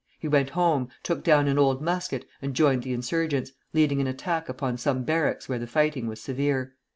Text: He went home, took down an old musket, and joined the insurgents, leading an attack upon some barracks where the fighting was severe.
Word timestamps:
He 0.17 0.27
went 0.27 0.49
home, 0.49 0.89
took 1.03 1.23
down 1.23 1.47
an 1.47 1.59
old 1.59 1.79
musket, 1.79 2.25
and 2.41 2.55
joined 2.55 2.81
the 2.81 2.91
insurgents, 2.91 3.51
leading 3.71 4.01
an 4.01 4.07
attack 4.07 4.49
upon 4.49 4.79
some 4.79 5.03
barracks 5.03 5.47
where 5.47 5.59
the 5.59 5.67
fighting 5.67 6.07
was 6.07 6.19
severe. 6.19 6.73